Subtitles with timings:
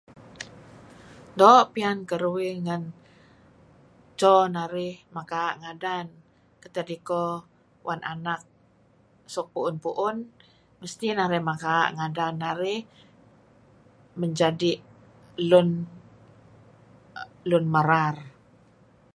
[1.39, 2.83] Doo' piyan keruih ngan
[4.19, 6.07] cho narih mekaa' ngadan.
[6.63, 7.23] Ketad iko
[7.87, 8.41] wan anak
[9.33, 10.17] suk pu'un-pu'un
[10.81, 12.81] mesti narih mekaa' ngadan narih
[14.21, 14.71] menjadi
[15.49, 15.69] lun
[17.49, 18.15] lun merar